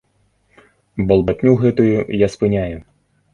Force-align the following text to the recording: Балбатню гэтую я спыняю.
Балбатню 1.11 1.53
гэтую 1.65 1.91
я 2.25 2.31
спыняю. 2.37 2.77